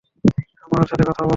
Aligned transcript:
আমার 0.65 0.87
সাথে 0.87 1.03
কথা 1.03 1.21
বলা। 1.21 1.29